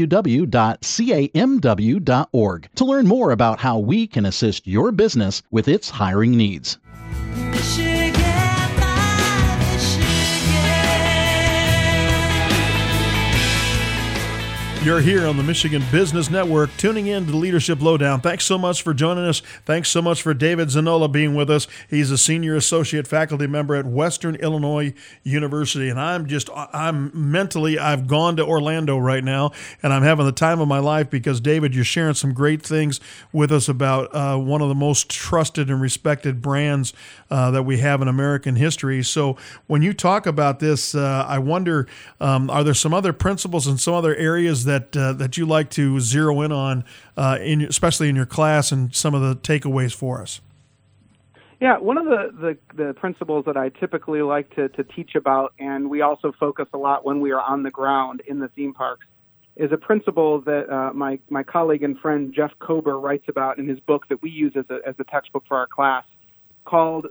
[2.76, 6.72] to learn more about how we can assist your business with its hiring needs.
[14.84, 18.20] You're here on the Michigan Business Network, tuning in to the Leadership Lowdown.
[18.20, 19.44] Thanks so much for joining us.
[19.64, 21.68] Thanks so much for David Zanolla being with us.
[21.88, 27.78] He's a senior associate faculty member at Western Illinois University, and I'm just, I'm mentally,
[27.78, 29.52] I've gone to Orlando right now,
[29.84, 33.00] and I'm having the time of my life because David, you're sharing some great things
[33.32, 36.92] with us about uh, one of the most trusted and respected brands
[37.30, 39.04] uh, that we have in American history.
[39.04, 41.86] So when you talk about this, uh, I wonder,
[42.20, 45.70] um, are there some other principles and some other areas that uh, that you like
[45.72, 46.84] to zero in on,
[47.18, 50.42] uh, in especially in your class, and some of the takeaways for us?
[51.60, 55.54] Yeah, one of the, the, the principles that I typically like to, to teach about,
[55.60, 58.74] and we also focus a lot when we are on the ground in the theme
[58.74, 59.06] parks,
[59.56, 63.68] is a principle that uh, my, my colleague and friend Jeff Kober writes about in
[63.68, 66.04] his book that we use as a, as a textbook for our class
[66.66, 67.06] called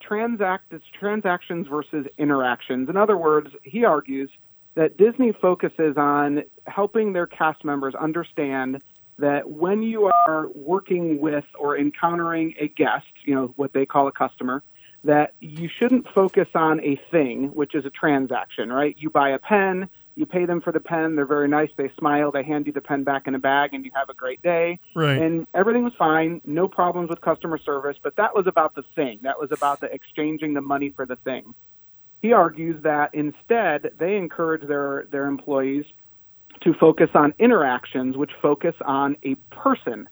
[0.00, 2.90] Transact, Transactions versus Interactions.
[2.90, 4.30] In other words, he argues
[4.74, 8.82] that Disney focuses on helping their cast members understand
[9.18, 14.08] that when you are working with or encountering a guest, you know, what they call
[14.08, 14.62] a customer,
[15.04, 18.96] that you shouldn't focus on a thing, which is a transaction, right?
[18.98, 22.30] You buy a pen, you pay them for the pen, they're very nice, they smile,
[22.32, 24.78] they hand you the pen back in a bag, and you have a great day.
[24.94, 25.20] Right.
[25.20, 29.20] And everything was fine, no problems with customer service, but that was about the thing.
[29.22, 31.54] That was about the exchanging the money for the thing.
[32.24, 35.84] He argues that instead they encourage their, their employees
[36.62, 40.08] to focus on interactions, which focus on a person.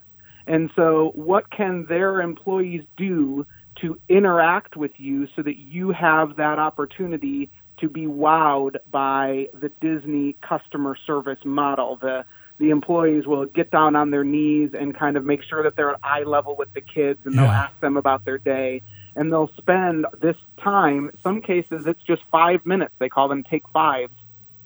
[0.47, 3.47] And so, what can their employees do
[3.81, 7.49] to interact with you so that you have that opportunity
[7.79, 11.97] to be wowed by the Disney customer service model?
[11.97, 12.27] The
[12.59, 15.93] the employees will get down on their knees and kind of make sure that they're
[15.93, 17.63] at eye level with the kids and they'll Yeah.
[17.65, 18.83] ask them about their day
[19.17, 23.69] and they'll spend this time some cases it's just 5 minutes they call them take
[23.73, 24.15] fives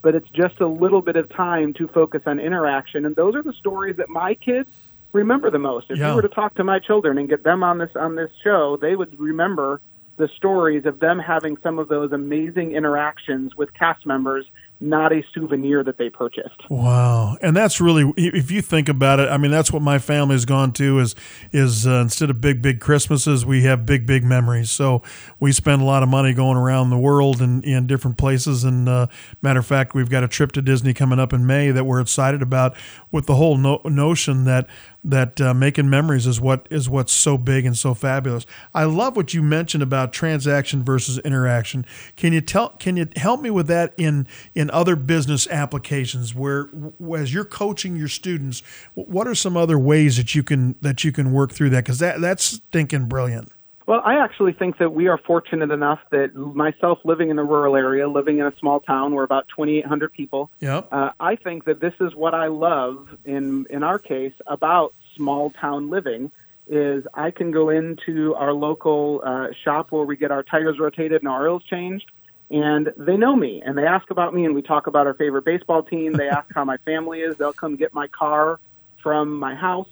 [0.02, 3.42] but it's just a little bit of time to focus on interaction and those are
[3.42, 4.68] the stories that my kids
[5.12, 6.10] remember the most if Yeah.
[6.10, 8.76] you were to talk to my children and get them on this on this show
[8.80, 9.80] they would remember
[10.18, 14.46] the stories of them having some of those amazing interactions with cast members
[14.78, 19.28] not a souvenir that they purchased Wow, and that's really if you think about it.
[19.28, 21.14] I mean, that's what my family's gone to is
[21.52, 24.70] is uh, instead of big big Christmases, we have big big memories.
[24.70, 25.02] So
[25.40, 28.64] we spend a lot of money going around the world and in different places.
[28.64, 29.06] And uh,
[29.42, 32.00] matter of fact, we've got a trip to Disney coming up in May that we're
[32.00, 32.76] excited about.
[33.12, 34.68] With the whole no- notion that
[35.06, 38.44] that uh, making memories is what is what's so big and so fabulous.
[38.74, 41.86] I love what you mentioned about transaction versus interaction.
[42.16, 42.70] Can you tell?
[42.70, 46.68] Can you help me with that in in other business applications where,
[47.16, 48.62] as you're coaching your students,
[48.94, 51.84] what are some other ways that you can that you can work through that?
[51.84, 53.52] Because that that's stinking brilliant.
[53.86, 57.76] Well, I actually think that we are fortunate enough that myself living in a rural
[57.76, 60.50] area, living in a small town, we're about 2,800 people.
[60.58, 60.88] Yep.
[60.90, 65.50] Uh, I think that this is what I love in in our case about small
[65.50, 66.32] town living
[66.66, 71.22] is I can go into our local uh, shop where we get our tires rotated
[71.22, 72.10] and our oils changed,
[72.50, 75.44] and they know me and they ask about me and we talk about our favorite
[75.44, 76.12] baseball team.
[76.12, 77.36] They ask how my family is.
[77.36, 78.60] They'll come get my car
[79.02, 79.88] from my house.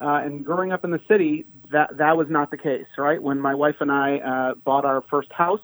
[0.00, 3.20] Uh, and growing up in the city, that that was not the case, right?
[3.20, 5.60] When my wife and I uh, bought our first house,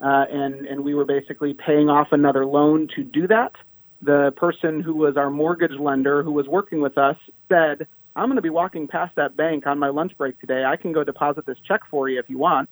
[0.00, 3.52] uh, and and we were basically paying off another loan to do that.
[4.00, 7.16] The person who was our mortgage lender, who was working with us,
[7.48, 10.64] said, "I'm going to be walking past that bank on my lunch break today.
[10.64, 12.68] I can go deposit this check for you if you want."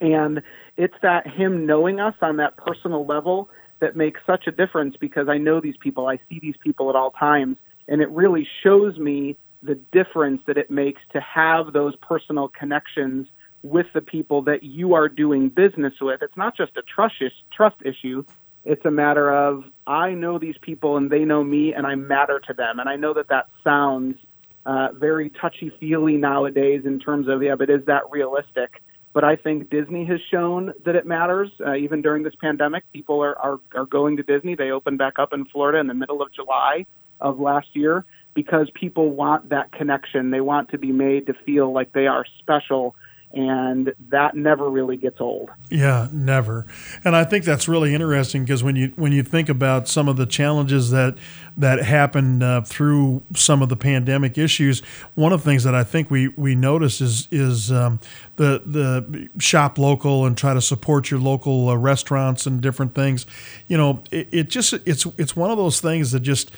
[0.00, 0.42] And
[0.76, 3.48] it's that him knowing us on that personal level
[3.80, 6.96] that makes such a difference because I know these people, I see these people at
[6.96, 7.56] all times,
[7.88, 13.26] and it really shows me the difference that it makes to have those personal connections
[13.62, 16.20] with the people that you are doing business with.
[16.22, 18.24] It's not just a trust is- trust issue.
[18.64, 22.40] It's a matter of I know these people and they know me and I matter
[22.46, 22.78] to them.
[22.78, 24.18] And I know that that sounds
[24.66, 28.82] uh, very touchy feely nowadays in terms of yeah, but is that realistic?
[29.14, 31.48] But I think Disney has shown that it matters.
[31.64, 34.56] Uh, even during this pandemic, people are, are are going to Disney.
[34.56, 36.84] They opened back up in Florida in the middle of July
[37.20, 40.32] of last year because people want that connection.
[40.32, 42.96] They want to be made to feel like they are special,
[43.34, 45.50] and that never really gets old.
[45.68, 46.66] Yeah, never.
[47.04, 50.16] And I think that's really interesting because when you when you think about some of
[50.16, 51.18] the challenges that
[51.56, 54.80] that happened uh, through some of the pandemic issues,
[55.16, 57.98] one of the things that I think we we notice is is um,
[58.36, 63.26] the the shop local and try to support your local uh, restaurants and different things.
[63.66, 66.52] You know, it, it just it's it's one of those things that just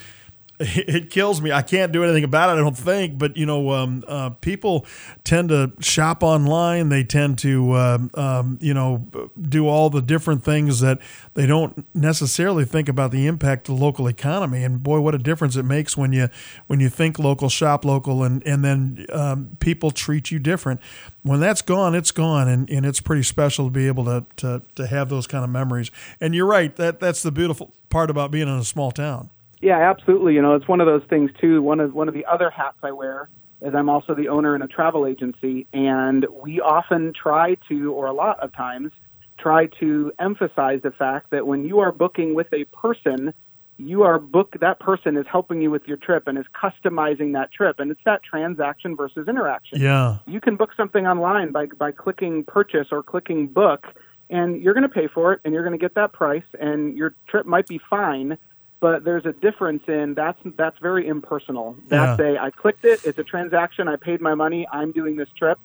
[0.61, 1.53] it kills me.
[1.53, 2.53] I can't do anything about it.
[2.53, 4.87] I don't think, but you know, um, uh, people
[5.23, 6.89] tend to shop online.
[6.89, 9.07] They tend to, um, um, you know,
[9.39, 10.99] do all the different things that
[11.35, 14.65] they don't necessarily think about the impact of the local economy.
[14.65, 16.31] And boy, what a difference it makes when you
[16.69, 20.81] when you think local, shop local, and and then um, people treat you different.
[21.23, 24.63] When that's gone, it's gone, and, and it's pretty special to be able to, to
[24.77, 25.91] to have those kind of memories.
[26.19, 29.29] And you're right that that's the beautiful part about being in a small town.
[29.67, 30.35] Yeah, absolutely.
[30.35, 31.61] You know, it's one of those things too.
[31.61, 33.29] One of one of the other hats I wear
[33.61, 38.07] is I'm also the owner in a travel agency, and we often try to, or
[38.07, 38.93] a lot of times,
[39.41, 43.35] try to emphasize the fact that when you are booking with a person,
[43.77, 47.51] you are book that person is helping you with your trip and is customizing that
[47.51, 50.19] trip, and it's that transaction versus interaction Yeah.
[50.29, 53.85] you can book something online by by clicking purchase or clicking book
[54.31, 56.97] and you're going to pay for it and you're going to get that price and
[56.97, 58.39] your trip might be fine
[58.81, 62.27] but there's a difference in that's that's very impersonal that's Yeah.
[62.27, 65.59] a i clicked it it's a transaction i paid my money i'm doing this trip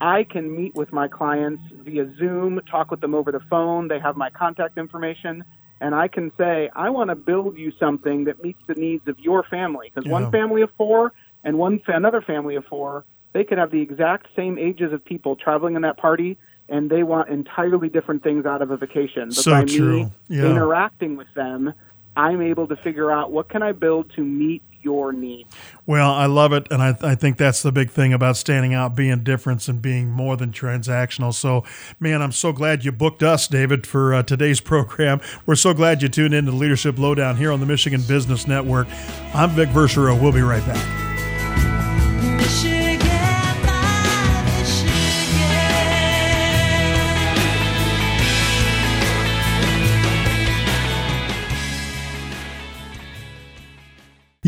[0.00, 3.98] i can meet with my clients via zoom talk with them over the phone they
[3.98, 5.44] have my contact information
[5.80, 9.18] and i can say i want to build you something that meets the needs of
[9.18, 10.12] your family because Yeah.
[10.12, 11.12] one family of four
[11.44, 15.36] and one another family of four they could have the exact same ages of people
[15.36, 16.38] traveling in that party,
[16.68, 19.28] and they want entirely different things out of a vacation.
[19.34, 20.04] But So by true.
[20.04, 20.50] me Yeah.
[20.50, 21.72] interacting with them,
[22.18, 25.54] I'm able to figure out what can I build to meet your needs.
[25.86, 28.96] Well, I love it, and I, I think that's the big thing about standing out,
[28.96, 31.32] being different, and being more than transactional.
[31.32, 31.64] So,
[32.00, 35.20] man, I'm so glad you booked us, David, for uh, today's program.
[35.46, 38.88] We're so glad you tuned in to Leadership Lowdown here on the Michigan Business Network.
[39.32, 40.20] I'm Vic Verchero.
[40.20, 41.17] We'll be right back.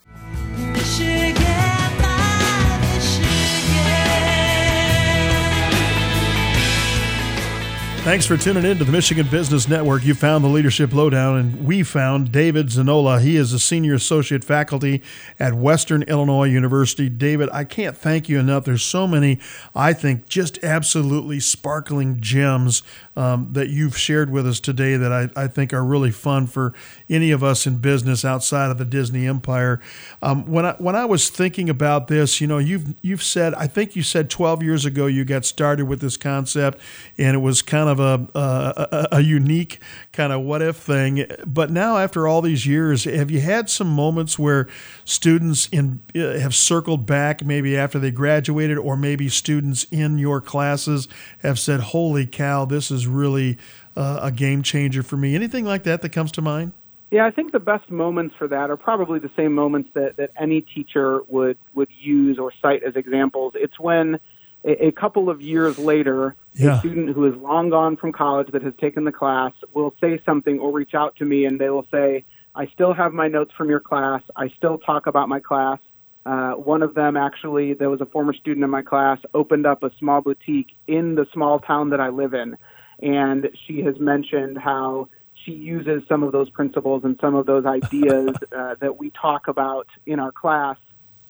[8.05, 10.05] Thanks for tuning in to the Michigan Business Network.
[10.05, 13.19] You found the Leadership Lowdown, and we found David Zanolla.
[13.19, 15.01] He is a senior associate faculty
[15.39, 17.09] at Western Illinois University.
[17.09, 18.65] David, I can't thank you enough.
[18.65, 19.39] There's so many,
[19.73, 22.83] I think, just absolutely sparkling gems
[23.15, 26.73] um, that you've shared with us today that I, I think are really fun for
[27.09, 29.81] any of us in business outside of the Disney empire.
[30.21, 33.65] Um, when I when I was thinking about this, you know, you've you've said I
[33.65, 36.79] think you said 12 years ago you got started with this concept,
[37.17, 39.79] and it was kind of a a, a, a unique
[40.11, 41.25] kind of what if thing.
[41.45, 44.67] But now after all these years, have you had some moments where
[45.03, 50.41] students in uh, have circled back maybe after they graduated, or maybe students in your
[50.41, 51.07] classes
[51.39, 53.57] have said, "Holy cow, this is really
[53.95, 56.73] uh, a game changer for me." Anything like that that comes to mind?
[57.11, 60.31] Yeah, I think the best moments for that are probably the same moments that, that
[60.37, 63.53] any teacher would, would use or cite as examples.
[63.55, 64.19] It's when
[64.65, 66.77] a, a couple of years later, Yeah.
[66.77, 70.21] a student who is long gone from college that has taken the class will say
[70.25, 73.51] something or reach out to me and they will say, I still have my notes
[73.57, 74.21] from your class.
[74.35, 75.79] I still talk about my class.
[76.25, 79.83] Uh, one of them actually, there was a former student in my class, opened up
[79.83, 82.57] a small boutique in the small town that I live in.
[83.03, 85.09] And she has mentioned how
[85.43, 89.47] she uses some of those principles and some of those ideas uh, that we talk
[89.47, 90.77] about in our class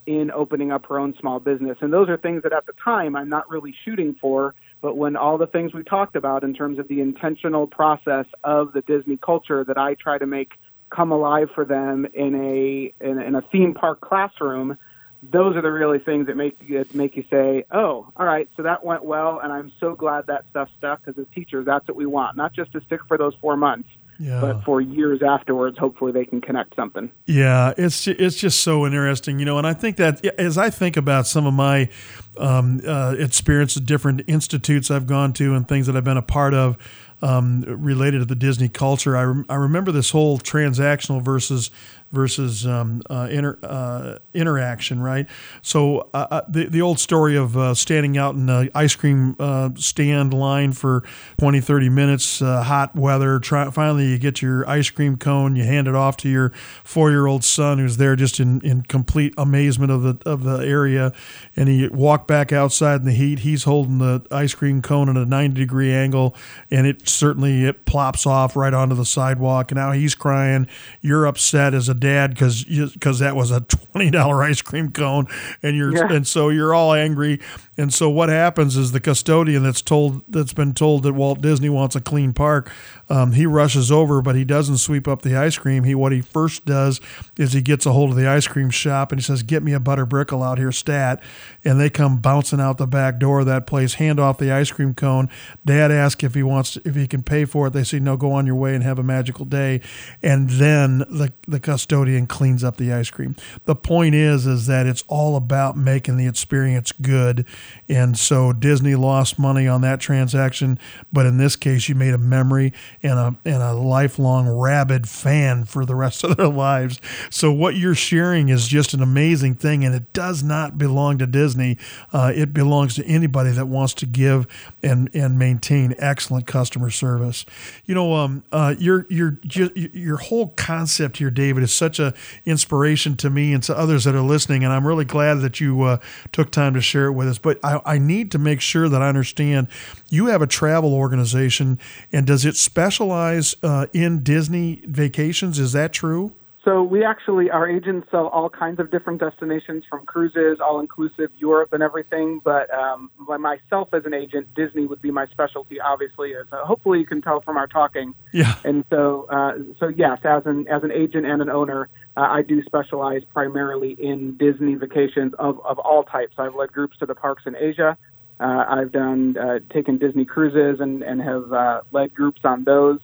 [0.05, 1.77] in opening up her own small business.
[1.81, 5.15] And those are things that at the time I'm not really shooting for, but when
[5.15, 9.17] all the things we talked about in terms of the intentional process of the Disney
[9.17, 10.53] culture that I try to make
[10.89, 14.77] come alive for them in a in, in a theme park classroom,
[15.23, 18.63] those are the really things that make you make you say, "Oh, all right, so
[18.63, 21.97] that went well," and I'm so glad that stuff stuck because as teachers, that's what
[21.97, 24.39] we want, not just to stick for those four months, Yeah.
[24.39, 25.77] but for years afterwards.
[25.77, 27.11] Hopefully, they can connect something.
[27.25, 29.57] Yeah, it's it's just so interesting, you know.
[29.57, 31.89] And I think that as I think about some of my
[32.37, 36.21] um, uh, experience at different institutes I've gone to and things that I've been a
[36.21, 36.77] part of
[37.21, 41.71] um, related to the Disney culture, I, I remember this whole transactional versus
[42.15, 45.27] versus um, uh, inter, uh, interaction, right?
[45.61, 49.35] So uh, uh, the the old story of uh, standing out in the ice cream
[49.39, 51.03] uh, stand line for
[51.37, 53.37] 20, 30 minutes, hot weather.
[53.39, 56.49] Try, finally, you get your ice cream cone, you hand it off to your
[56.83, 60.57] four year old son who's there just in, in complete amazement of the of the
[60.65, 61.13] area,
[61.55, 63.39] and he walk back outside in the heat.
[63.39, 66.35] He's holding the ice cream cone at a ninety degree angle,
[66.71, 69.71] and it certainly it plops off right onto the sidewalk.
[69.71, 70.67] And now he's crying.
[71.01, 75.27] You're upset as a dad because because that was a twenty dollar ice cream cone,
[75.63, 76.13] and you're Yeah.
[76.13, 77.39] and so you're all angry.
[77.77, 81.67] And so what happens is the custodian that's told that's been told that Walt Disney
[81.67, 82.71] wants a clean park,
[83.09, 85.83] um, he rushes over, but he doesn't sweep up the ice cream.
[85.83, 87.01] He what he first does
[87.37, 89.73] is he gets a hold of the ice cream shop and he says, "Get me
[89.73, 91.21] a butter brickle out here, stat."
[91.65, 94.71] And they come bouncing out the back door of that place, hand off the ice
[94.71, 95.29] cream cone.
[95.65, 97.73] Dad asks if he wants to, if he can pay for it.
[97.73, 99.81] They say, "No, go on your way and have a magical day."
[100.23, 101.94] And then the the custodian
[102.27, 103.35] cleans up the ice cream.
[103.65, 107.45] The point is, is that it's all about making the experience good.
[107.87, 110.79] And so Disney lost money on that transaction,
[111.13, 112.73] but in this case, you made a memory
[113.03, 116.99] and a and a lifelong rabid fan for the rest of their lives.
[117.29, 121.27] So what you're sharing is just an amazing thing, and it does not belong to
[121.27, 121.77] Disney.
[122.11, 124.47] Uh, it belongs to anybody that wants to give
[124.81, 127.45] and and maintain excellent customer service.
[127.85, 129.39] You know, um, uh, your your
[129.75, 132.13] your whole concept here, David, is such a
[132.45, 135.81] inspiration to me and to others that are listening, and I'm really glad that you
[135.83, 135.97] uh,
[136.31, 137.37] took time to share it with us.
[137.37, 139.67] But I, I need to make sure that I understand.
[140.09, 141.79] You have a travel organization,
[142.11, 145.59] and does it specialize uh, in Disney vacations?
[145.59, 146.33] Is that true?
[146.65, 151.29] So we actually, our agents sell all kinds of different destinations from cruises, all inclusive
[151.37, 152.41] Europe and everything.
[152.43, 156.65] But um, by myself as an agent, Disney would be my specialty, obviously, as uh,
[156.65, 158.15] hopefully you can tell from our talking.
[158.33, 158.55] Yeah.
[158.63, 161.87] And so, uh, so yes, as an as an agent and an owner,
[162.17, 166.33] uh, I do specialize primarily in Disney vacations of of all types.
[166.39, 167.95] I've led groups to the parks in Asia.
[168.39, 172.99] Uh, I've done uh, taken Disney cruises and and have uh, led groups on those,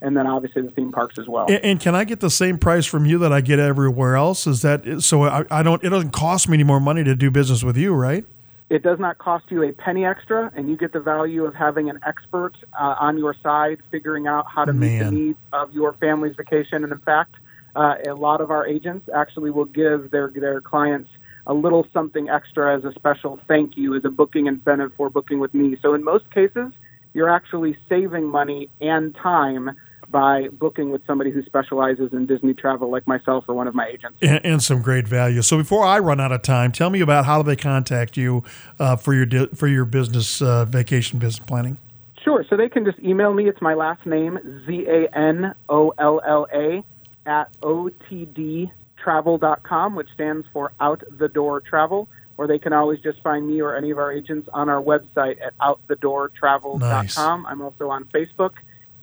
[0.00, 1.46] and then obviously the theme parks as well.
[1.46, 4.46] And, and can I get the same price from you that I get everywhere else?
[4.46, 5.24] Is that so?
[5.24, 5.82] I, I don't.
[5.82, 8.24] It doesn't cost me any more money to do business with you, right?
[8.68, 11.88] It does not cost you a penny extra, and you get the value of having
[11.88, 15.92] an expert uh, on your side, figuring out how to meet the needs of your
[15.94, 16.82] family's vacation.
[16.82, 17.36] And in fact,
[17.76, 21.10] uh, a lot of our agents actually will give their their clients
[21.46, 25.38] a little something extra as a special thank you, as a booking incentive for booking
[25.38, 25.76] with me.
[25.80, 26.72] So in most cases,
[27.16, 29.70] you're actually saving money and time
[30.10, 33.86] by booking with somebody who specializes in Disney travel, like myself or one of my
[33.86, 34.18] agents.
[34.20, 35.40] And, and some great value.
[35.40, 38.44] So before I run out of time, tell me about how do they contact you
[38.78, 41.78] uh, for your di- for your business uh, vacation business planning.
[42.22, 42.44] Sure.
[42.50, 43.48] So they can just email me.
[43.48, 46.84] It's my last name, Z A N O L L A,
[47.24, 52.10] at otdtravel.com, which stands for Out the Door Travel.
[52.38, 55.38] Or they can always just find me or any of our agents on our website
[55.40, 56.78] at outthedoortravel.com.
[56.80, 57.18] Nice.
[57.18, 58.52] I'm also on Facebook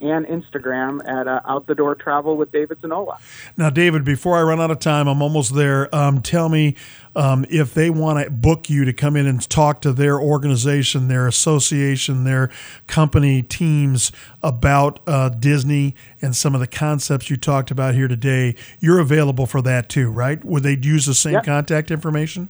[0.01, 3.17] and Instagram at uh, Out the Door Travel with David Zanolla.
[3.55, 5.93] Now, David, before I run out of time, I'm almost there.
[5.95, 6.75] Um, tell me
[7.15, 11.07] um, if they want to book you to come in and talk to their organization,
[11.07, 12.49] their association, their
[12.85, 14.11] company teams
[14.41, 18.55] about uh, Disney and some of the concepts you talked about here today.
[18.79, 20.43] You're available for that too, right?
[20.43, 21.45] Would they use the same Yep.
[21.45, 22.49] contact information?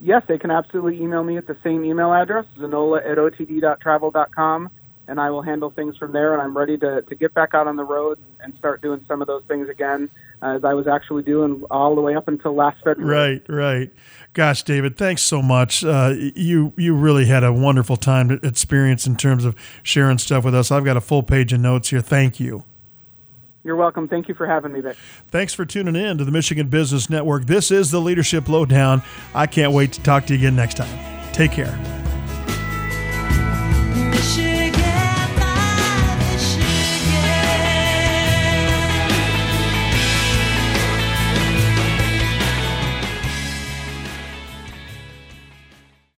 [0.00, 4.70] Yes, they can absolutely email me at the same email address, zanolla at otd.travel.com,
[5.08, 6.34] and I will handle things from there.
[6.34, 9.22] And I'm ready to, to get back out on the road and start doing some
[9.22, 10.10] of those things again,
[10.42, 13.40] as I was actually doing all the way up until last February.
[13.48, 13.90] Right, right.
[14.34, 15.82] Gosh, David, thanks so much.
[15.82, 20.54] Uh, you you really had a wonderful time experience in terms of sharing stuff with
[20.54, 20.70] us.
[20.70, 22.02] I've got a full page of notes here.
[22.02, 22.64] Thank you.
[23.66, 24.06] You're welcome.
[24.06, 24.96] Thank you for having me, Vic.
[25.26, 27.46] Thanks for tuning in to the Michigan Business Network.
[27.46, 29.02] This is the Leadership Lowdown.
[29.34, 31.32] I can't wait to talk to you again next time.
[31.32, 32.05] Take care.